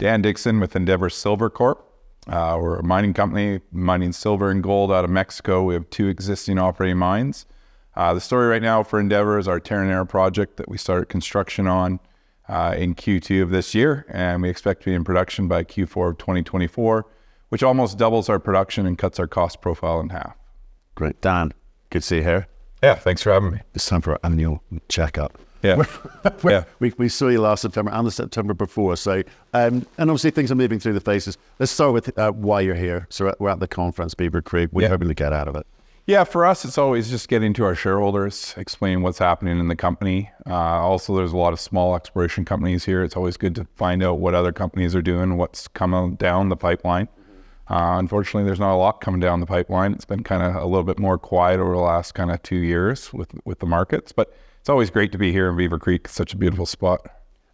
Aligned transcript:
Dan 0.00 0.22
Dickson 0.22 0.60
with 0.60 0.74
Endeavour 0.74 1.10
Silver 1.10 1.50
Corp. 1.50 1.86
Uh, 2.26 2.56
we're 2.58 2.78
a 2.78 2.82
mining 2.82 3.12
company 3.12 3.60
mining 3.70 4.12
silver 4.12 4.50
and 4.50 4.62
gold 4.62 4.90
out 4.90 5.04
of 5.04 5.10
Mexico. 5.10 5.62
We 5.62 5.74
have 5.74 5.90
two 5.90 6.08
existing 6.08 6.58
operating 6.58 6.96
mines. 6.96 7.44
Uh, 7.94 8.14
the 8.14 8.20
story 8.20 8.48
right 8.48 8.62
now 8.62 8.82
for 8.82 8.98
Endeavour 8.98 9.38
is 9.38 9.46
our 9.46 9.60
Terronera 9.60 10.08
project 10.08 10.56
that 10.56 10.70
we 10.70 10.78
started 10.78 11.10
construction 11.10 11.66
on 11.66 12.00
uh, 12.48 12.74
in 12.78 12.94
Q2 12.94 13.42
of 13.42 13.50
this 13.50 13.74
year, 13.74 14.06
and 14.08 14.40
we 14.40 14.48
expect 14.48 14.84
to 14.84 14.86
be 14.86 14.94
in 14.94 15.04
production 15.04 15.48
by 15.48 15.64
Q4 15.64 16.12
of 16.12 16.18
2024, 16.18 17.06
which 17.50 17.62
almost 17.62 17.98
doubles 17.98 18.30
our 18.30 18.38
production 18.38 18.86
and 18.86 18.96
cuts 18.96 19.20
our 19.20 19.26
cost 19.26 19.60
profile 19.60 20.00
in 20.00 20.08
half. 20.08 20.34
Great. 20.94 21.20
Dan, 21.20 21.52
good 21.90 22.00
to 22.00 22.06
see 22.06 22.16
you 22.16 22.22
here. 22.22 22.46
Yeah, 22.82 22.94
thanks 22.94 23.20
for 23.20 23.32
having 23.32 23.50
me. 23.50 23.60
It's 23.74 23.86
time 23.86 24.00
for 24.00 24.12
our 24.12 24.20
annual 24.24 24.62
checkup. 24.88 25.38
Yeah. 25.62 25.84
yeah. 26.44 26.64
We, 26.78 26.92
we 26.96 27.08
saw 27.08 27.28
you 27.28 27.40
last 27.40 27.62
September 27.62 27.90
and 27.92 28.06
the 28.06 28.10
September 28.10 28.54
before. 28.54 28.96
So, 28.96 29.22
um, 29.52 29.86
and 29.98 30.10
obviously 30.10 30.30
things 30.30 30.50
are 30.50 30.54
moving 30.56 30.78
through 30.78 30.94
the 30.94 31.00
phases. 31.00 31.36
Let's 31.58 31.72
start 31.72 31.92
with 31.92 32.18
uh, 32.18 32.32
why 32.32 32.62
you're 32.62 32.74
here. 32.74 33.06
So 33.10 33.34
we're 33.38 33.50
at 33.50 33.60
the 33.60 33.68
conference, 33.68 34.14
Beaver 34.14 34.42
Creek. 34.42 34.70
What 34.72 34.82
are 34.82 34.86
you 34.86 34.90
hoping 34.90 35.08
to 35.08 35.14
get 35.14 35.32
out 35.32 35.48
of 35.48 35.56
it? 35.56 35.66
Yeah, 36.06 36.24
for 36.24 36.44
us, 36.44 36.64
it's 36.64 36.78
always 36.78 37.08
just 37.10 37.28
getting 37.28 37.52
to 37.52 37.64
our 37.64 37.74
shareholders, 37.74 38.54
explaining 38.56 39.02
what's 39.02 39.18
happening 39.18 39.60
in 39.60 39.68
the 39.68 39.76
company. 39.76 40.30
Uh, 40.44 40.54
also, 40.54 41.14
there's 41.14 41.32
a 41.32 41.36
lot 41.36 41.52
of 41.52 41.60
small 41.60 41.94
exploration 41.94 42.44
companies 42.44 42.84
here. 42.84 43.04
It's 43.04 43.16
always 43.16 43.36
good 43.36 43.54
to 43.56 43.66
find 43.76 44.02
out 44.02 44.18
what 44.18 44.34
other 44.34 44.50
companies 44.50 44.96
are 44.96 45.02
doing, 45.02 45.36
what's 45.36 45.68
coming 45.68 46.16
down 46.16 46.48
the 46.48 46.56
pipeline. 46.56 47.08
Uh, 47.68 47.96
unfortunately, 47.98 48.44
there's 48.44 48.58
not 48.58 48.74
a 48.74 48.76
lot 48.76 49.00
coming 49.00 49.20
down 49.20 49.38
the 49.38 49.46
pipeline. 49.46 49.92
It's 49.92 50.04
been 50.04 50.24
kind 50.24 50.42
of 50.42 50.56
a 50.56 50.66
little 50.66 50.82
bit 50.82 50.98
more 50.98 51.16
quiet 51.16 51.60
over 51.60 51.74
the 51.74 51.78
last 51.78 52.12
kind 52.12 52.32
of 52.32 52.42
two 52.42 52.56
years 52.56 53.12
with 53.12 53.32
with 53.44 53.60
the 53.60 53.66
markets, 53.66 54.10
but 54.10 54.34
it's 54.60 54.68
always 54.68 54.90
great 54.90 55.10
to 55.12 55.18
be 55.18 55.32
here 55.32 55.48
in 55.48 55.56
Beaver 55.56 55.78
Creek. 55.78 56.02
It's 56.04 56.14
such 56.14 56.32
a 56.32 56.36
beautiful 56.36 56.66
spot. 56.66 57.00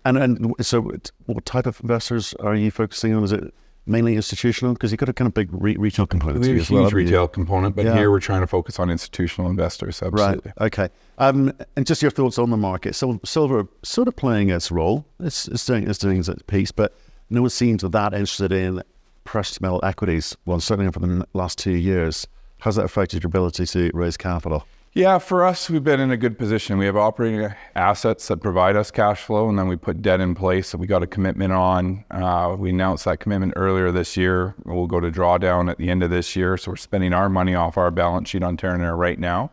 And 0.05 0.16
and 0.19 0.55
so, 0.60 0.83
what 1.27 1.45
type 1.46 1.66
of 1.66 1.80
investors 1.80 2.34
are 2.41 2.55
you 2.55 2.70
focusing 2.70 3.15
on? 3.15 3.24
Is 3.24 3.32
it 3.32 3.52
mainly 3.87 4.15
institutional? 4.16 4.73
Because 4.74 4.92
you've 4.92 4.98
got 5.01 5.09
a 5.09 5.12
kind 5.12 5.27
of 5.27 5.34
big 5.34 5.48
re- 5.52 5.77
retail 5.77 6.07
component 6.07 6.40
we 6.40 6.48
have 6.48 6.57
a 6.59 6.60
as 6.60 6.71
well. 6.71 6.82
huge 6.85 6.93
retail 6.93 7.26
component, 7.29 7.74
but 7.74 7.85
Yeah. 7.87 7.95
here 7.96 8.10
we're 8.10 8.21
trying 8.21 8.40
to 8.40 8.46
focus 8.46 8.79
on 8.79 8.90
institutional 8.90 9.51
investors. 9.51 10.02
Absolutely. 10.02 10.52
Right. 10.59 10.66
Okay. 10.66 10.88
Um, 11.18 11.52
and 11.76 11.87
just 11.87 12.02
your 12.02 12.10
thoughts 12.10 12.38
on 12.38 12.51
the 12.51 12.57
market. 12.57 12.95
So 12.95 13.18
silver 13.24 13.66
sort 13.82 14.07
of 14.09 14.15
playing 14.16 14.51
its 14.51 14.70
role. 14.70 15.04
It's, 15.20 15.48
it's 15.48 15.65
doing 15.66 15.88
it's 15.88 15.98
doing 15.98 16.18
its 16.18 16.29
piece, 16.46 16.70
but 16.73 16.96
no 17.30 17.41
one 17.41 17.51
seems 17.51 17.82
that 17.82 18.13
interested 18.15 18.52
in 18.52 18.82
precious 19.24 19.60
metal 19.60 19.80
equities. 19.82 20.37
Well, 20.45 20.60
certainly 20.60 20.91
for 20.93 21.01
the 21.01 21.26
last 21.32 21.59
two 21.59 21.73
years. 21.73 22.26
How's 22.60 22.76
that 22.76 22.85
affected 22.85 23.23
your 23.23 23.29
ability 23.29 23.66
to 23.66 23.91
raise 23.93 24.16
capital? 24.16 24.65
Yeah, 24.96 25.18
for 25.18 25.44
us, 25.44 25.68
we've 25.68 25.84
been 25.84 26.00
in 26.00 26.10
a 26.10 26.16
good 26.16 26.38
position. 26.38 26.78
We 26.78 26.86
have 26.86 26.96
operating 26.96 27.52
assets 27.74 28.28
that 28.28 28.38
provide 28.38 28.76
us 28.76 28.90
cash 28.90 29.20
flow, 29.20 29.46
and 29.46 29.58
then 29.58 29.68
we 29.68 29.76
put 29.76 30.00
debt 30.00 30.22
in 30.22 30.34
place 30.34 30.70
that 30.70 30.78
we 30.78 30.86
got 30.86 31.02
a 31.02 31.06
commitment 31.06 31.52
on. 31.52 32.06
Uh, 32.10 32.56
we 32.58 32.70
announced 32.70 33.04
that 33.04 33.20
commitment 33.20 33.52
earlier 33.56 33.92
this 33.92 34.16
year. 34.16 34.54
We'll 34.64 34.86
go 34.86 34.98
to 34.98 35.10
drawdown 35.10 35.70
at 35.70 35.76
the 35.76 35.90
end 35.90 36.02
of 36.02 36.08
this 36.08 36.34
year. 36.34 36.56
So 36.56 36.70
we're 36.70 36.76
spending 36.76 37.12
our 37.12 37.28
money 37.28 37.54
off 37.54 37.76
our 37.76 37.90
balance 37.90 38.30
sheet 38.30 38.42
on 38.42 38.56
Terronera 38.56 38.96
right 38.96 39.18
now. 39.18 39.50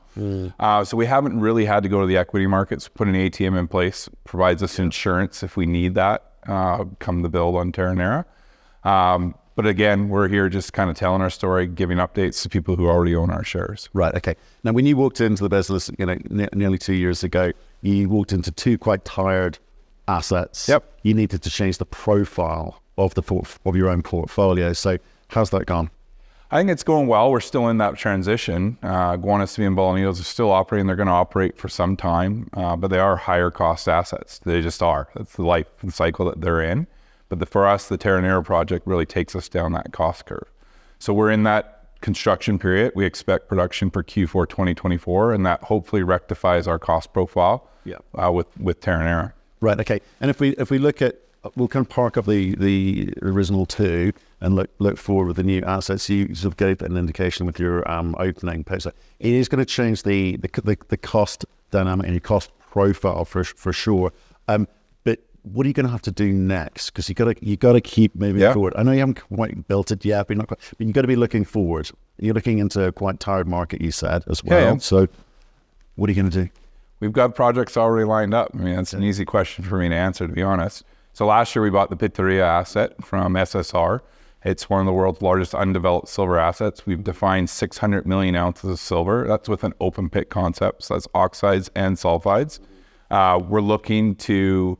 Uh, 0.62 0.86
so 0.86 0.96
we 0.96 1.08
haven't 1.08 1.38
really 1.38 1.66
had 1.66 1.84
to 1.84 1.90
go 1.90 2.00
to 2.00 2.08
the 2.08 2.16
equity 2.16 2.48
markets. 2.48 2.88
Put 2.88 3.10
an 3.10 3.16
ATM 3.16 3.60
in 3.60 3.68
place, 3.68 4.08
provides 4.24 4.64
us 4.64 4.80
insurance 4.80 5.44
if 5.44 5.58
we 5.58 5.66
need 5.66 5.96
that 5.96 6.24
uh, 6.48 6.86
come 7.00 7.22
the 7.22 7.28
build 7.28 7.58
on 7.58 7.74
Terronera. 7.74 8.24
Um, 8.86 9.36
but 9.56 9.66
again, 9.66 10.10
we're 10.10 10.28
here 10.28 10.50
just 10.50 10.74
kind 10.74 10.90
of 10.90 10.96
telling 10.96 11.22
our 11.22 11.30
story, 11.30 11.68
giving 11.68 11.98
updates 11.98 12.42
to 12.44 12.50
people 12.50 12.76
who 12.76 12.88
already 12.88 13.16
own 13.16 13.30
our 13.30 13.44
shares. 13.44 13.90
Right. 13.94 14.14
Okay. 14.16 14.36
Now, 14.64 14.72
when 14.72 14.86
you 14.86 14.98
walked 14.98 15.22
into 15.22 15.44
the 15.44 15.50
business, 15.50 15.92
you 15.98 16.06
know, 16.06 16.18
ne- 16.30 16.50
nearly 16.54 16.78
two 16.78 16.94
years 16.94 17.24
ago, 17.24 17.52
you 17.82 18.10
walked 18.10 18.34
into 18.34 18.52
two 18.52 18.78
quite 18.78 19.06
tired 19.06 19.60
assets. 20.08 20.68
Yep. 20.68 21.00
You 21.04 21.14
needed 21.14 21.42
to 21.44 21.50
change 21.50 21.78
the 21.78 21.86
profile 21.86 22.82
of 22.98 23.14
the 23.14 23.22
port- 23.22 23.58
of 23.66 23.76
your 23.76 23.90
own 23.90 24.02
portfolio. 24.02 24.74
So, 24.74 24.98
how's 25.30 25.50
that 25.52 25.66
gone? 25.66 25.90
I 26.54 26.58
think 26.58 26.70
it's 26.70 26.84
going 26.84 27.08
well. 27.08 27.32
We're 27.32 27.40
still 27.40 27.68
in 27.70 27.80
that 27.80 27.98
transition. 27.98 28.78
Uh, 28.84 29.18
Guanaceví 29.18 29.66
and 29.66 29.76
Bolañitos 29.76 30.20
are 30.20 30.24
still 30.24 30.52
operating. 30.52 30.86
They're 30.86 30.96
going 30.96 31.08
to 31.08 31.14
operate 31.14 31.58
for 31.58 31.68
some 31.68 31.98
time, 31.98 32.48
uh, 32.54 32.76
but 32.76 32.90
they 32.90 33.00
are 33.00 33.16
higher 33.16 33.50
cost 33.50 33.90
assets. 33.90 34.38
They 34.38 34.62
just 34.62 34.84
are. 34.84 35.08
That's 35.16 35.34
the 35.34 35.42
life 35.42 35.66
and 35.82 35.92
cycle 35.92 36.26
that 36.26 36.42
they're 36.42 36.62
in. 36.62 36.86
But 37.30 37.40
the, 37.40 37.46
for 37.46 37.68
us, 37.68 37.88
the 37.88 37.98
Terronera 37.98 38.44
project 38.44 38.86
really 38.86 39.06
takes 39.06 39.36
us 39.36 39.50
down 39.50 39.72
that 39.74 39.92
cost 39.92 40.26
curve. 40.26 40.48
So 41.00 41.14
we're 41.14 41.32
in 41.32 41.44
that 41.44 41.90
construction 42.02 42.60
period. 42.60 42.92
We 42.96 43.06
expect 43.06 43.48
production 43.48 43.90
for 43.90 44.04
Q4 44.04 44.48
2024, 44.48 45.34
and 45.34 45.46
that 45.46 45.64
hopefully 45.64 46.04
rectifies 46.04 46.68
our 46.68 46.78
cost 46.80 47.14
profile 47.14 47.68
Yeah. 47.86 47.98
uh, 48.16 48.32
with, 48.32 48.48
with 48.60 48.82
Terronera. 48.82 49.34
Right. 49.62 49.80
Okay. 49.80 50.02
And 50.20 50.30
if 50.30 50.40
we 50.42 50.50
if 50.58 50.70
we 50.70 50.78
look 50.78 51.02
at 51.02 51.20
we'll 51.56 51.68
kind 51.68 51.86
of 51.86 51.90
park 51.90 52.18
up 52.18 52.26
the 52.26 52.56
the 52.56 53.14
original 53.22 53.66
two 53.66 54.14
and 54.42 54.56
look 54.56 54.70
look 54.80 54.98
forward 54.98 55.28
with 55.28 55.36
the 55.38 55.44
new 55.44 55.62
assets. 55.64 56.10
You 56.10 56.34
sort 56.36 56.54
of 56.54 56.58
gave 56.58 56.82
an 56.82 56.98
indication 56.98 57.46
with 57.46 57.60
your 57.60 57.90
um, 57.90 58.16
opening 58.20 58.64
page. 58.64 58.86
It 58.86 58.94
is 59.20 59.48
going 59.48 59.60
to 59.60 59.66
change 59.66 60.04
the 60.04 60.38
the, 60.38 60.50
the 60.64 60.78
the 60.90 60.98
cost 60.98 61.46
dynamic 61.72 62.06
and 62.06 62.14
your 62.14 62.22
cost 62.22 62.52
profile 62.72 63.26
for 63.26 63.44
for 63.44 63.74
sure. 63.74 64.12
Um, 64.48 64.68
what 65.44 65.66
are 65.66 65.68
you 65.68 65.74
going 65.74 65.86
to 65.86 65.92
have 65.92 66.02
to 66.04 66.12
do 66.12 66.32
next? 66.32 66.90
Because 66.90 67.08
you 67.10 67.16
got 67.16 67.26
to 67.26 67.46
you 67.46 67.56
got 67.58 67.74
to 67.74 67.82
keep 67.82 68.16
moving 68.16 68.42
Yeah. 68.42 68.54
forward. 68.54 68.74
I 68.76 68.84
know 68.84 68.92
you 68.92 69.00
haven't 69.00 69.22
quite 69.22 69.68
built 69.68 69.92
it 69.92 70.04
yet, 70.04 70.28
but, 70.28 70.38
not 70.38 70.48
quite, 70.48 70.60
but 70.78 70.88
you 70.88 70.94
got 70.94 71.02
to 71.02 71.08
be 71.08 71.16
looking 71.16 71.44
forward. 71.46 71.90
You're 72.18 72.34
looking 72.34 72.60
into 72.60 72.84
a 72.86 72.92
quite 72.92 73.20
tired 73.20 73.48
market, 73.48 73.82
you 73.82 73.92
said 73.92 74.24
as 74.28 74.44
well. 74.44 74.74
yeah. 74.74 74.78
So, 74.78 75.08
what 75.96 76.10
are 76.10 76.14
you 76.14 76.22
going 76.22 76.32
to 76.32 76.44
do? 76.46 76.50
We've 77.00 77.12
got 77.14 77.36
projects 77.36 77.76
already 77.76 78.06
lined 78.06 78.34
up. 78.34 78.52
I 78.54 78.58
mean, 78.58 78.76
that's 78.76 78.94
an 78.94 79.04
easy 79.04 79.26
question 79.26 79.66
for 79.66 79.78
me 79.78 79.90
to 79.90 79.96
answer, 79.96 80.26
to 80.28 80.34
be 80.34 80.42
honest. 80.44 80.84
So 81.12 81.26
last 81.26 81.56
year 81.56 81.62
we 81.62 81.70
bought 81.70 81.90
the 81.90 81.98
Pitarrilla 81.98 82.44
asset 82.44 83.04
from 83.04 83.34
SSR. 83.34 84.00
It's 84.46 84.70
one 84.70 84.80
of 84.80 84.86
the 84.86 84.94
world's 84.94 85.22
largest 85.22 85.54
undeveloped 85.54 86.08
silver 86.08 86.40
assets. 86.40 86.86
We've 86.86 87.04
defined 87.04 87.50
600 87.50 88.06
million 88.08 88.36
ounces 88.36 88.70
of 88.70 88.80
silver. 88.80 89.26
That's 89.28 89.48
with 89.50 89.64
an 89.64 89.74
open 89.82 90.10
pit 90.10 90.30
concept. 90.30 90.84
So 90.84 90.94
that's 90.96 91.08
oxides 91.14 91.70
and 91.76 91.98
sulfides. 91.98 92.60
Uh, 93.12 93.40
we're 93.48 93.62
looking 93.62 94.16
to 94.16 94.78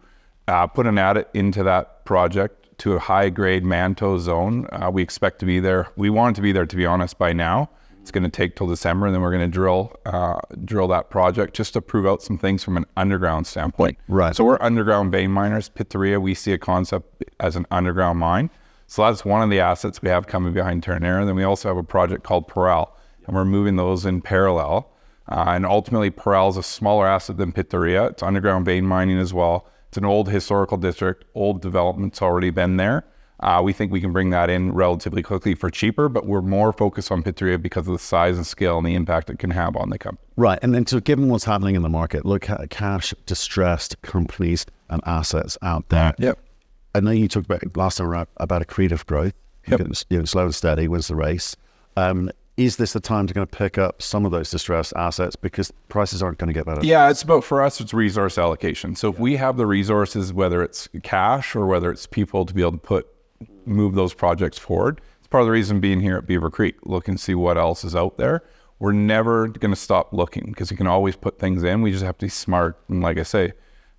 uh, 0.48 0.68
put 0.68 0.88
an 0.88 0.98
adit 0.98 1.30
into 1.34 1.64
that 1.64 2.06
project 2.06 2.78
to 2.80 2.94
a 2.94 3.00
high 3.00 3.30
grade 3.30 3.64
Manto 3.64 4.18
zone. 4.18 4.68
Uh, 4.72 4.90
we 4.92 5.02
expect 5.02 5.40
to 5.40 5.46
be 5.46 5.60
there. 5.60 5.88
We 5.96 6.10
want 6.10 6.36
to 6.36 6.42
be 6.42 6.52
there, 6.52 6.66
to 6.66 6.76
be 6.76 6.86
honest, 6.86 7.18
by 7.18 7.34
now. 7.34 7.70
It's 8.02 8.12
going 8.12 8.26
to 8.26 8.30
take 8.30 8.58
till 8.58 8.68
December, 8.68 9.06
and 9.06 9.16
then 9.16 9.22
we're 9.22 9.32
going 9.32 9.50
to 9.50 9.54
drill 9.54 9.96
uh, 10.06 10.38
drill 10.66 10.90
that 10.90 11.10
project 11.10 11.56
just 11.56 11.72
to 11.74 11.82
prove 11.82 12.06
out 12.06 12.22
some 12.22 12.38
things 12.38 12.62
from 12.62 12.76
an 12.76 12.86
underground 12.98 13.48
standpoint. 13.48 13.98
Right. 14.10 14.36
So 14.36 14.44
we're 14.44 14.58
underground 14.60 15.14
vein 15.14 15.32
miners. 15.32 15.70
Pitarrilla, 15.70 16.22
we 16.22 16.34
see 16.34 16.52
a 16.52 16.58
concept 16.58 17.24
as 17.40 17.56
an 17.56 17.66
underground 17.72 18.20
mine. 18.20 18.50
So 18.88 19.04
that's 19.04 19.24
one 19.24 19.42
of 19.42 19.50
the 19.50 19.62
assets 19.62 20.02
we 20.02 20.10
have 20.10 20.28
coming 20.28 20.52
behind 20.52 20.84
Terronera. 20.84 21.26
Then 21.26 21.36
we 21.36 21.46
also 21.46 21.70
have 21.70 21.78
a 21.78 21.84
project 21.84 22.24
called 22.24 22.50
Parral, 22.50 22.90
and 23.26 23.38
we're 23.38 23.46
moving 23.46 23.78
those 23.78 24.06
in 24.06 24.22
parallel. 24.22 24.92
Uh, 25.30 25.46
and 25.48 25.66
ultimately, 25.66 26.12
Parral 26.12 26.50
is 26.50 26.58
a 26.58 26.64
smaller 26.64 27.08
asset 27.08 27.38
than 27.38 27.54
Pitarrilla. 27.54 28.10
It's 28.10 28.22
underground 28.22 28.66
vein 28.66 28.86
mining 28.86 29.18
as 29.18 29.34
well. 29.34 29.66
It's 29.94 29.98
an 30.00 30.06
old 30.06 30.28
historical 30.28 30.78
district, 30.78 31.24
old 31.36 31.62
development's 31.62 32.20
already 32.20 32.50
been 32.50 32.78
there. 32.78 33.06
Uh, 33.42 33.62
we 33.64 33.74
think 33.74 33.92
we 33.92 34.02
can 34.02 34.12
bring 34.12 34.32
that 34.32 34.50
in 34.50 34.74
relatively 34.74 35.22
quickly 35.22 35.54
for 35.54 35.70
cheaper, 35.70 36.10
but 36.10 36.26
we're 36.26 36.42
more 36.42 36.74
focused 36.74 37.12
on 37.12 37.22
Pitarrilla 37.22 37.62
because 37.62 37.88
of 37.88 37.94
the 37.94 38.00
size 38.00 38.36
and 38.36 38.48
scale 38.48 38.80
and 38.80 38.88
the 38.88 38.96
impact 38.96 39.30
it 39.30 39.38
can 39.38 39.52
have 39.52 39.76
on 39.76 39.92
the 39.92 40.00
company. 40.00 40.28
Right, 40.36 40.58
and 40.64 40.74
then 40.74 40.88
so 40.88 41.00
given 41.00 41.30
what's 41.30 41.44
happening 41.44 41.76
in 41.76 41.84
the 41.84 41.90
market, 41.90 42.26
look 42.26 42.50
at 42.50 42.68
cash 42.72 43.14
distressed 43.28 44.02
companies 44.02 44.66
and 44.90 45.00
assets 45.06 45.60
out 45.62 45.90
there. 45.90 46.16
Yep. 46.18 46.40
I 46.96 47.00
know 47.00 47.12
you 47.12 47.28
talked 47.28 47.46
about 47.46 47.78
last 47.78 48.00
time 48.00 48.08
around 48.08 48.30
about 48.38 48.68
accretive 48.68 49.06
growth. 49.06 49.34
Yep. 49.68 49.80
You 50.10 50.18
know, 50.18 50.26
slow 50.26 50.46
and 50.46 50.56
steady 50.56 50.88
wins 50.88 51.08
the 51.08 51.16
race. 51.16 51.56
Um, 51.98 52.32
is 52.56 52.78
this 52.78 52.94
the 52.94 53.00
time 53.00 53.26
to 53.28 53.34
kind 53.34 53.44
of 53.44 53.52
pick 53.52 53.78
up 53.78 54.02
some 54.02 54.26
of 54.26 54.32
those 54.32 54.52
distressed 54.52 54.94
assets 54.96 55.36
because 55.36 55.72
prices 55.90 56.22
aren't 56.22 56.38
going 56.38 56.48
to 56.48 56.54
get 56.54 56.66
better? 56.66 56.86
Yeah, 56.86 57.10
it's 57.10 57.24
about 57.24 57.44
for 57.44 57.62
us, 57.62 57.82
it's 57.82 57.94
resource 57.94 58.38
allocation. 58.38 58.96
So 58.96 59.10
if 59.10 59.20
we 59.20 59.36
have 59.38 59.58
the 59.58 59.66
resources, 59.66 60.32
whether 60.32 60.62
it's 60.62 60.88
cash 61.02 61.56
or 61.56 61.66
whether 61.66 61.92
it's 61.92 62.06
people 62.06 62.46
to 62.46 62.54
be 62.54 62.62
able 62.62 62.74
to 62.74 62.78
put 62.78 63.08
move 63.66 63.96
those 63.96 64.14
projects 64.14 64.58
forward, 64.58 65.02
it's 65.20 65.28
part 65.28 65.42
of 65.42 65.48
the 65.48 65.52
reason 65.52 65.80
being 65.80 66.00
here 66.00 66.18
at 66.18 66.28
Beaver 66.28 66.52
Creek, 66.52 66.76
look 66.84 67.08
and 67.08 67.20
see 67.20 67.34
what 67.34 67.58
else 67.58 67.84
is 67.84 67.96
out 67.96 68.18
there. 68.18 68.44
We're 68.80 68.92
never 68.92 69.48
going 69.48 69.74
to 69.74 69.80
stop 69.80 70.14
looking 70.14 70.46
because 70.48 70.70
you 70.70 70.78
can 70.78 70.88
always 70.88 71.16
put 71.16 71.40
things 71.40 71.64
in. 71.64 71.82
We 71.82 71.92
just 71.92 72.04
have 72.04 72.18
to 72.20 72.26
be 72.26 72.30
smart. 72.30 72.78
And 72.90 73.02
like 73.02 73.18
I 73.18 73.24
say, 73.24 73.54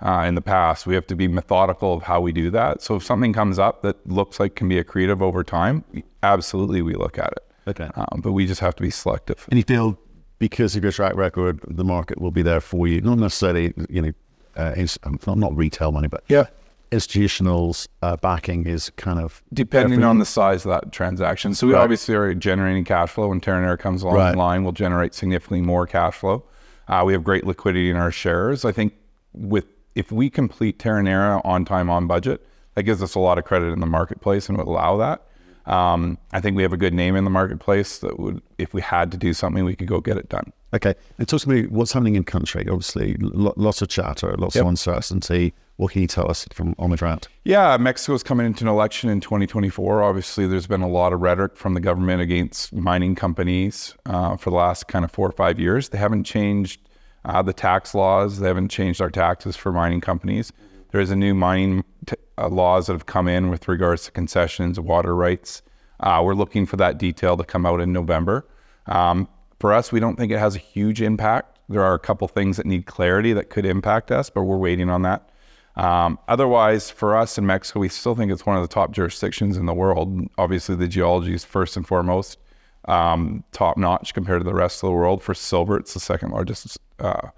uh, 0.05 0.25
in 0.29 0.35
the 0.35 0.43
past, 0.43 0.87
we 0.87 0.95
have 0.95 1.07
to 1.07 1.17
be 1.17 1.27
methodical 1.27 1.95
of 1.95 2.03
how 2.03 2.21
we 2.21 2.33
do 2.33 2.51
that. 2.51 2.83
So 2.83 2.97
if 2.97 3.05
something 3.05 3.33
comes 3.33 3.59
up 3.59 3.83
that 3.83 4.07
looks 4.07 4.39
like 4.39 4.55
can 4.55 4.69
be 4.69 4.83
accretive 4.83 5.23
over 5.23 5.43
time, 5.43 5.85
absolutely 6.23 6.83
we 6.83 6.95
look 6.95 7.19
at 7.19 7.33
it. 7.33 7.54
Okay. 7.67 7.89
Um, 7.95 8.21
but 8.23 8.33
we 8.33 8.47
just 8.47 8.61
have 8.61 8.75
to 8.77 8.83
be 8.83 8.91
selective. 8.91 9.47
And 9.51 9.59
you 9.59 9.65
feel 9.65 9.99
because 10.39 10.77
of 10.77 10.83
your 10.83 10.93
track 10.93 11.15
record, 11.17 11.61
the 11.67 11.85
market 11.85 12.21
will 12.21 12.31
be 12.31 12.43
there 12.43 12.61
for 12.61 12.87
you. 12.87 13.01
Not 13.01 13.19
necessarily, 13.19 13.73
you 13.89 14.03
know, 14.03 14.13
uh, 14.57 14.75
um, 15.05 15.19
not, 15.27 15.39
not 15.39 15.57
retail 15.57 15.91
money, 15.93 16.09
but 16.09 16.25
Yeah. 16.29 16.47
institutionals 16.93 17.89
uh, 18.03 18.17
backing 18.17 18.67
is 18.67 18.91
kind 18.97 19.19
of 19.19 19.43
depending 19.53 20.05
on 20.05 20.19
the 20.19 20.25
size 20.25 20.65
of 20.65 20.71
that 20.71 20.93
transaction. 20.93 21.55
So 21.55 21.67
we 21.67 21.75
Right. 21.75 21.83
obviously 21.83 22.15
are 22.15 22.35
generating 22.35 22.85
cash 22.85 23.11
flow. 23.11 23.29
When 23.29 23.41
Terronera 23.41 23.79
comes 23.79 24.03
along 24.03 24.17
Right. 24.17 24.33
the 24.33 24.39
line, 24.39 24.63
we'll 24.63 24.73
generate 24.73 25.15
significantly 25.15 25.61
more 25.63 25.87
cash 25.87 26.15
flow. 26.15 26.45
Uh, 26.89 27.03
we 27.07 27.13
have 27.15 27.25
great 27.25 27.47
liquidity 27.47 27.91
in 27.91 27.97
our 27.97 28.11
shares. 28.13 28.65
I 28.65 28.73
think 28.73 28.93
with 29.33 29.67
if 29.95 30.11
we 30.11 30.29
complete 30.29 30.79
Terronera 30.79 31.41
on 31.45 31.65
time, 31.65 31.89
on 31.89 32.07
budget, 32.09 32.45
that 32.75 32.83
gives 32.83 33.01
us 33.03 33.15
a 33.15 33.21
lot 33.21 33.39
of 33.39 33.45
credit 33.45 33.67
in 33.67 33.79
the 33.81 33.87
marketplace 33.87 34.49
and 34.49 34.59
would 34.59 34.67
allow 34.67 34.97
that. 34.97 35.23
Um, 35.67 36.19
I 36.33 36.41
think 36.41 36.57
we 36.57 36.63
have 36.63 36.73
a 36.73 36.77
good 36.77 36.95
name 36.95 37.17
in 37.17 37.25
the 37.25 37.31
marketplace 37.31 37.99
that 37.99 38.19
would, 38.19 38.43
if 38.59 38.75
we 38.75 38.83
had 38.83 39.11
to 39.13 39.17
do 39.17 39.33
something, 39.33 39.65
we 39.65 39.75
could 39.75 39.89
go 39.89 40.01
get 40.01 40.17
it 40.17 40.29
done. 40.29 40.53
Okay, 40.75 40.95
and 41.19 41.29
talk 41.29 41.41
to 41.43 41.49
me 41.49 41.67
what's 41.67 41.93
happening 41.93 42.17
in 42.17 42.25
country. 42.25 42.67
Obviously, 42.69 43.15
lo- 43.21 43.55
lots 43.57 43.81
of 43.81 43.89
chatter, 43.89 44.35
lots 44.37 44.57
Yep. 44.57 44.63
of 44.63 44.69
uncertainty. 44.69 45.55
What 45.77 45.93
can 45.93 46.03
you 46.03 46.09
tell 46.09 46.29
us 46.31 46.47
from 46.53 46.75
on 46.79 46.91
the 46.91 46.97
ground? 46.97 47.29
Yeah, 47.45 47.77
Mexico's 47.79 48.23
coming 48.23 48.45
into 48.47 48.65
an 48.65 48.69
election 48.69 49.09
in 49.11 49.21
2024. 49.21 50.03
Obviously, 50.03 50.47
there's 50.47 50.67
been 50.67 50.83
a 50.83 50.89
lot 50.89 51.13
of 51.13 51.21
rhetoric 51.21 51.57
from 51.57 51.75
the 51.75 51.81
government 51.81 52.21
against 52.21 52.73
mining 52.73 53.15
companies 53.15 53.95
uh, 54.07 54.37
for 54.37 54.51
the 54.51 54.57
last 54.57 54.87
kind 54.89 55.05
of 55.05 55.11
four 55.13 55.29
or 55.29 55.33
five 55.33 55.59
years. 55.61 55.89
They 55.91 55.99
haven't 55.99 56.25
changed 56.25 56.81
uh, 57.25 57.41
the 57.43 57.53
tax 57.53 57.95
laws. 57.95 58.41
They 58.41 58.49
haven't 58.49 58.69
changed 58.69 59.01
our 59.01 59.11
taxes 59.11 59.57
for 59.57 59.73
mining 59.73 60.01
companies. 60.01 60.53
There 60.91 61.01
is 61.01 61.11
a 61.11 61.17
new 61.17 61.35
mining 61.35 61.85
t- 62.07 62.17
uh, 62.39 62.49
laws 62.49 62.87
that 62.87 62.93
have 62.93 63.07
come 63.07 63.29
in 63.29 63.51
with 63.51 63.69
regards 63.69 64.05
to 64.05 64.11
concessions, 64.11 64.79
water 64.81 65.15
rights. 65.15 65.63
Uh, 66.01 66.21
we're 66.25 66.35
looking 66.35 66.67
for 66.67 66.77
that 66.77 66.99
detail 66.99 67.37
to 67.37 67.45
come 67.45 67.65
out 67.65 67.81
in 67.81 67.93
November. 67.93 68.47
Um, 68.87 69.29
for 69.61 69.73
us, 69.73 69.93
we 69.93 70.01
don't 70.01 70.17
think 70.17 70.33
it 70.33 70.39
has 70.39 70.57
a 70.57 70.59
huge 70.59 71.01
impact. 71.01 71.59
There 71.69 71.83
are 71.83 71.95
a 71.95 71.99
couple 71.99 72.29
things 72.29 72.57
that 72.57 72.67
need 72.67 72.87
clarity 72.87 73.33
that 73.33 73.51
could 73.51 73.65
impact 73.65 74.11
us, 74.11 74.29
but 74.29 74.43
we're 74.43 74.59
waiting 74.59 74.91
on 74.91 75.03
that. 75.03 75.31
Um, 75.77 76.19
otherwise, 76.29 76.91
for 76.91 77.17
us 77.17 77.39
in 77.39 77.47
Mexico, 77.47 77.81
we 77.81 77.89
still 77.89 78.15
think 78.15 78.31
it's 78.31 78.47
one 78.47 78.57
of 78.57 78.63
the 78.63 78.73
top 78.73 78.93
jurisdictions 78.93 79.57
in 79.57 79.67
the 79.67 79.75
world. 79.75 80.29
Obviously, 80.39 80.77
the 80.77 80.87
geology 80.87 81.35
is 81.35 81.45
first 81.45 81.77
and 81.77 81.87
foremost 81.87 82.39
um, 82.87 83.43
top 83.53 83.77
notch 83.77 84.15
compared 84.15 84.41
to 84.41 84.45
the 84.45 84.55
rest 84.55 84.83
of 84.83 84.89
the 84.89 84.93
world. 84.93 85.23
For 85.23 85.35
silver, 85.35 85.77
it's 85.77 85.95
the 85.95 86.01
second 86.01 86.31
largest 86.31 86.79
uh, 86.99 87.29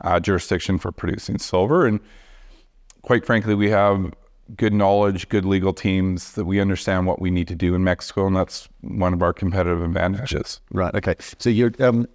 uh, 0.00 0.20
jurisdiction 0.20 0.78
for 0.78 0.92
producing 0.92 1.38
silver. 1.38 1.86
And 1.86 2.00
quite 3.02 3.24
frankly, 3.24 3.54
we 3.54 3.70
have 3.70 4.12
good 4.56 4.72
knowledge, 4.72 5.28
good 5.28 5.44
legal 5.44 5.72
teams 5.72 6.32
that 6.34 6.44
we 6.44 6.60
understand 6.60 7.06
what 7.06 7.20
we 7.20 7.30
need 7.30 7.48
to 7.48 7.54
do 7.54 7.74
in 7.74 7.82
Mexico, 7.82 8.26
and 8.26 8.36
that's 8.36 8.68
one 8.82 9.12
of 9.12 9.22
our 9.22 9.32
competitive 9.32 9.82
advantages. 9.82 10.60
Right. 10.70 10.94
Okay. 10.94 11.16
So 11.38 11.50
you're 11.50 11.72
um, 11.80 12.06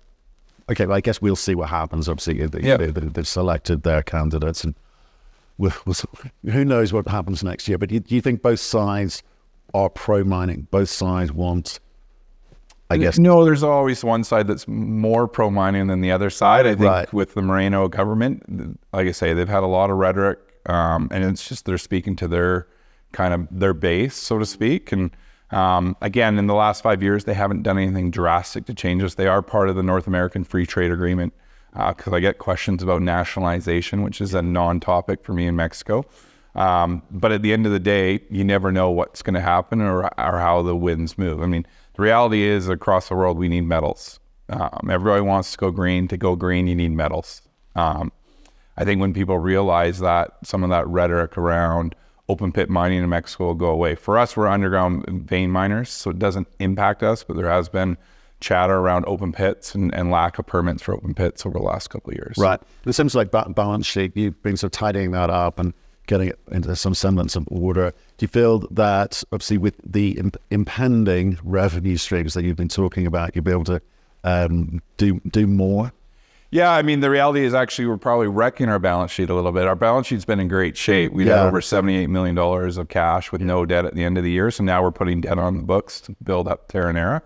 okay. 0.70 0.86
Well, 0.86 0.96
I 0.98 1.02
guess 1.02 1.22
we'll 1.22 1.36
see 1.36 1.56
what 1.56 1.70
happens. 1.70 2.08
Obviously, 2.08 2.46
they, 2.46 2.62
Yeah. 2.68 2.78
they, 2.78 2.88
they, 2.88 3.02
they've 3.08 3.28
selected 3.28 3.84
their 3.84 4.02
candidates, 4.04 4.64
and 4.64 4.76
we'll, 5.58 5.74
we'll, 5.86 5.96
who 6.52 6.64
knows 6.64 6.94
what 6.94 7.08
happens 7.08 7.44
next 7.44 7.68
year. 7.68 7.78
But 7.78 7.90
do 7.90 7.96
you, 7.96 8.04
you 8.08 8.22
think 8.22 8.42
both 8.42 8.60
sides 8.62 9.24
are 9.74 9.90
pro 9.90 10.24
mining? 10.24 10.68
Both 10.72 10.90
sides 10.90 11.32
want, 11.34 11.80
I 12.90 12.98
guess, 12.98 13.18
No, 13.20 13.44
there's 13.46 13.64
always 13.64 14.04
one 14.04 14.24
side 14.24 14.48
that's 14.48 14.68
more 14.68 15.28
pro 15.28 15.50
mining 15.50 15.88
than 15.88 16.02
the 16.02 16.12
other 16.12 16.30
side. 16.30 16.66
I 16.66 16.72
think 16.76 16.82
Right. 16.86 17.14
with 17.14 17.34
the 17.34 17.42
Morena 17.42 17.88
government, 17.90 18.80
like 18.94 19.08
I 19.08 19.12
say, 19.12 19.34
they've 19.34 19.48
had 19.50 19.64
a 19.64 19.68
lot 19.68 19.90
of 19.90 19.98
rhetoric, 19.98 20.40
um, 20.66 21.08
and 21.12 21.24
it's 21.24 21.48
just 21.48 21.66
they're 21.66 21.78
speaking 21.78 22.16
to 22.18 22.28
their 22.28 22.68
kind 23.12 23.34
of 23.34 23.48
their 23.52 23.74
base, 23.74 24.16
so 24.16 24.40
to 24.40 24.46
speak. 24.46 24.92
And 24.92 25.12
um, 25.52 25.98
again, 26.02 26.38
in 26.38 26.48
the 26.48 26.54
last 26.54 26.82
five 26.82 27.04
years, 27.04 27.26
they 27.26 27.34
haven't 27.34 27.64
done 27.64 27.78
anything 27.78 28.12
drastic 28.12 28.66
to 28.66 28.74
change 28.74 29.02
this. 29.02 29.16
They 29.16 29.28
are 29.28 29.42
part 29.42 29.70
of 29.70 29.76
the 29.76 29.84
North 29.84 30.08
American 30.08 30.44
Free 30.44 30.66
Trade 30.66 30.92
Agreement 30.92 31.34
because 31.74 32.14
I 32.14 32.20
get 32.20 32.38
questions 32.38 32.84
about 32.84 33.02
nationalization, 33.02 34.04
which 34.04 34.22
is 34.22 34.34
a 34.34 34.42
non-topic 34.42 35.24
for 35.24 35.34
me 35.34 35.48
in 35.48 35.56
Mexico. 35.56 36.06
Um, 36.54 37.02
but 37.10 37.32
at 37.32 37.44
the 37.44 37.54
end 37.54 37.66
of 37.66 37.72
the 37.72 37.80
day, 37.80 38.20
you 38.30 38.44
never 38.44 38.72
know 38.72 38.92
what's 38.92 39.22
going 39.22 39.36
to 39.36 39.42
happen 39.42 39.82
or, 39.82 40.04
or 40.04 40.40
how 40.40 40.62
the 40.62 40.76
winds 40.76 41.18
move. 41.18 41.42
I 41.42 41.46
mean, 41.46 41.66
the 41.96 42.02
reality 42.02 42.44
is 42.44 42.68
across 42.68 43.08
the 43.10 43.16
world, 43.16 43.38
we 43.38 43.48
need 43.48 43.62
metals. 43.62 44.20
Um, 44.50 44.90
everybody 44.92 45.22
wants 45.22 45.54
to 45.54 45.58
go 45.58 45.72
green. 45.72 46.10
To 46.10 46.18
go 46.18 46.36
green, 46.36 46.68
you 46.68 46.76
need 46.76 46.92
metals. 46.92 47.42
Um, 47.76 48.12
I 48.78 48.86
think 48.86 49.02
when 49.02 49.14
people 49.14 49.38
realize 49.38 50.00
that, 50.00 50.38
some 50.44 50.64
of 50.64 50.70
that 50.70 50.88
rhetoric 50.88 51.38
around 51.38 51.96
open 52.30 52.52
pit 52.52 52.70
mining 52.70 53.04
in 53.04 53.10
Mexico 53.10 53.48
will 53.48 53.56
go 53.56 53.68
away. 53.68 53.96
For 53.96 54.18
us, 54.18 54.38
we're 54.38 54.48
underground 54.48 55.06
vein 55.28 55.50
miners, 55.52 55.90
so 55.90 56.10
it 56.12 56.20
doesn't 56.20 56.48
impact 56.60 57.04
us, 57.04 57.24
but 57.24 57.36
there 57.36 57.50
has 57.50 57.68
been 57.68 57.98
chatter 58.40 58.76
around 58.78 59.06
open 59.08 59.32
pits 59.32 59.76
and, 59.76 59.94
and 59.94 60.10
lack 60.10 60.40
of 60.40 60.48
permits 60.48 60.82
for 60.82 60.94
open 60.96 61.14
pits 61.14 61.46
over 61.46 61.60
the 61.60 61.64
last 61.64 61.90
couple 61.90 62.12
of 62.12 62.18
years. 62.18 62.38
right? 62.38 62.60
It 62.86 62.94
seems 62.94 63.14
like 63.14 63.32
ba- 63.32 63.50
balance 63.50 63.86
sheet. 63.86 64.16
You've 64.16 64.42
been 64.42 64.58
sort 64.58 64.74
of 64.74 64.80
tidying 64.80 65.12
that 65.12 65.30
up 65.30 65.60
and 65.60 65.74
getting 66.08 66.30
it 66.30 66.40
into 66.52 66.76
some 66.76 66.96
semblance 66.96 67.36
of 67.36 67.48
order. 67.52 67.94
Do 68.18 68.24
you 68.24 68.28
feel 68.28 68.60
that 68.72 69.24
obviously 69.32 69.58
with 69.60 69.76
the 69.86 70.18
imp- 70.18 70.38
impending 70.50 71.38
revenue 71.44 71.98
streams 71.98 72.34
that 72.34 72.44
you've 72.44 72.58
been 72.58 72.68
talking 72.68 73.06
about, 73.06 73.36
you'll 73.36 73.44
be 73.44 73.52
able 73.52 73.66
to 73.66 73.82
um, 74.24 74.82
do 74.98 75.20
do 75.30 75.46
more? 75.46 75.92
Yeah, 76.54 76.70
I 76.72 76.82
mean, 76.82 77.00
the 77.00 77.10
reality 77.10 77.46
is 77.46 77.54
actually 77.54 77.88
we're 77.88 77.96
probably 77.96 78.28
wrecking 78.28 78.68
our 78.68 78.78
balance 78.78 79.10
sheet 79.12 79.30
a 79.30 79.34
little 79.34 79.54
bit. 79.54 79.68
Our 79.68 79.76
balance 79.76 80.08
sheet's 80.08 80.26
been 80.26 80.42
in 80.42 80.50
great 80.50 80.76
shape. 80.76 81.14
We 81.14 81.26
Yeah. 81.26 81.38
had 81.38 81.48
over 81.48 81.62
$78 81.62 82.10
million 82.10 82.38
of 82.38 82.90
cash 82.90 83.32
with 83.32 83.40
no 83.40 83.66
debt 83.66 83.86
at 83.86 83.96
the 83.96 84.04
end 84.04 84.18
of 84.18 84.26
the 84.26 84.32
year. 84.32 84.52
So 84.52 84.62
now 84.66 84.84
we're 84.84 84.92
putting 84.92 85.22
debt 85.22 85.40
on 85.40 85.56
the 85.56 85.64
books 85.64 86.02
to 86.02 86.16
build 86.22 86.50
up 86.50 86.68
Terronera. 86.68 87.22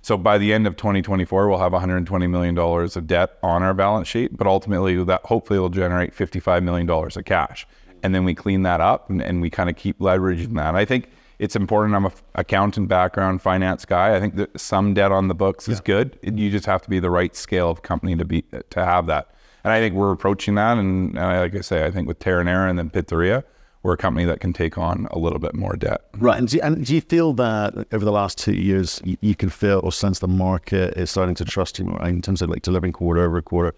So 0.00 0.16
by 0.16 0.38
the 0.38 0.52
end 0.52 0.68
of 0.68 0.76
2024, 0.76 1.48
we'll 1.48 1.58
have 1.58 1.72
$120 1.72 2.30
million 2.30 2.56
of 2.56 3.06
debt 3.08 3.36
on 3.42 3.64
our 3.64 3.74
balance 3.74 4.06
sheet, 4.06 4.36
but 4.36 4.46
ultimately 4.46 5.02
that 5.02 5.22
hopefully 5.24 5.58
will 5.58 5.70
generate 5.70 6.14
$55 6.14 6.62
million 6.62 6.88
of 6.88 7.24
cash. 7.24 7.66
And 8.04 8.14
then 8.14 8.24
we 8.24 8.32
clean 8.32 8.62
that 8.62 8.80
up 8.80 9.10
and, 9.10 9.20
and 9.20 9.42
we 9.42 9.50
kind 9.50 9.68
of 9.68 9.74
keep 9.74 9.98
leveraging 9.98 10.54
that. 10.54 10.76
I 10.76 10.84
think 10.84 11.10
it's 11.38 11.54
important. 11.54 11.94
I'm 11.94 12.04
a 12.04 12.08
f- 12.08 12.22
accountant 12.34 12.88
background, 12.88 13.42
finance 13.42 13.84
guy. 13.84 14.16
I 14.16 14.20
think 14.20 14.36
that 14.36 14.58
some 14.58 14.94
debt 14.94 15.12
on 15.12 15.28
the 15.28 15.34
books 15.34 15.68
is 15.68 15.80
good. 15.80 16.18
You 16.22 16.50
just 16.50 16.66
have 16.66 16.82
to 16.82 16.90
be 16.90 16.98
the 16.98 17.10
right 17.10 17.34
scale 17.36 17.70
of 17.70 17.82
company 17.82 18.16
to 18.16 18.24
be 18.24 18.44
to 18.70 18.84
have 18.84 19.06
that. 19.06 19.30
And 19.64 19.72
I 19.72 19.80
think 19.80 19.94
we're 19.94 20.12
approaching 20.12 20.54
that. 20.56 20.78
And 20.78 21.18
uh, 21.18 21.40
like 21.40 21.54
I 21.54 21.60
say, 21.60 21.84
I 21.84 21.90
think 21.90 22.08
with 22.08 22.18
Terronera 22.18 22.68
and 22.70 22.78
then 22.78 22.90
Pitarrilla, 22.90 23.44
we're 23.82 23.92
a 23.92 23.96
company 23.96 24.24
that 24.24 24.40
can 24.40 24.52
take 24.52 24.76
on 24.76 25.06
a 25.10 25.18
little 25.18 25.38
bit 25.38 25.54
more 25.54 25.74
debt. 25.74 26.02
Right. 26.16 26.38
And 26.38 26.48
do, 26.48 26.56
you, 26.56 26.62
and 26.62 26.84
do 26.84 26.94
you 26.94 27.00
feel 27.00 27.32
that 27.34 27.86
over 27.92 28.04
the 28.04 28.12
last 28.12 28.38
two 28.38 28.54
years, 28.54 29.00
you, 29.04 29.16
you 29.20 29.34
can 29.34 29.50
feel 29.50 29.80
or 29.84 29.92
sense 29.92 30.18
the 30.18 30.28
market 30.28 30.96
is 30.96 31.10
starting 31.10 31.34
to 31.36 31.44
trust 31.44 31.78
you 31.78 31.84
more 31.84 32.04
in 32.04 32.20
terms 32.22 32.42
of 32.42 32.50
like 32.50 32.62
delivering 32.62 32.92
quarter 32.92 33.22
over 33.22 33.40
quarter? 33.40 33.74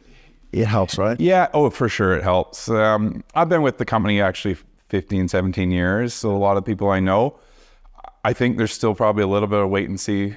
It 0.53 0.65
helps, 0.67 0.99
right? 0.99 1.21
Yeah, 1.21 1.49
oh, 1.55 1.71
for 1.71 1.89
sure, 1.89 2.17
it 2.17 2.25
helps. 2.25 2.69
Um, 2.69 3.23
I've 3.35 3.49
been 3.49 3.63
with 3.63 3.79
the 3.79 3.85
company 3.85 4.21
actually 4.21 4.57
15, 4.89 5.29
17 5.29 5.71
years, 5.71 6.13
so 6.13 6.35
a 6.35 6.37
lot 6.37 6.57
of 6.57 6.65
people 6.65 6.91
I 6.91 6.99
know. 6.99 7.39
I 8.25 8.33
think 8.33 8.59
there's 8.59 8.73
still 8.73 8.95
probably 8.95 9.23
a 9.23 9.27
little 9.27 9.49
bit 9.49 9.59
of 9.61 9.69
wait 9.71 9.89
and 9.89 9.99
see 9.99 10.37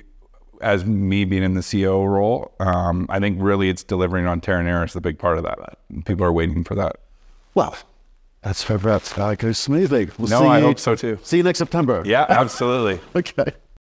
as 0.61 0.85
me 0.85 1.25
being 1.25 1.43
in 1.43 1.53
the 1.55 1.61
CEO 1.61 2.07
role. 2.07 2.53
Um, 2.59 3.05
I 3.09 3.19
think 3.19 3.37
really 3.41 3.69
it's 3.69 3.83
delivering 3.83 4.25
on 4.27 4.39
Terronera 4.39 4.85
is 4.85 4.93
the 4.93 5.01
big 5.01 5.19
part 5.19 5.37
of 5.37 5.43
that. 5.43 5.77
People 6.05 6.25
are 6.25 6.31
waiting 6.31 6.63
for 6.63 6.75
that. 6.75 6.97
Well, 7.53 7.75
that's 8.41 8.63
hope 8.63 8.81
that's 8.81 9.11
how 9.11 9.29
it 9.29 9.39
goes 9.39 9.57
smoothly. 9.57 10.09
We'll 10.17 10.29
No, 10.29 10.47
I 10.47 10.59
you- 10.59 10.65
hope 10.65 10.79
so 10.79 10.95
too. 10.95 11.19
See 11.23 11.37
you 11.37 11.43
next 11.43 11.59
September. 11.59 12.01
Yeah, 12.05 12.25
absolutely. 12.29 12.99
Okay. 13.15 13.51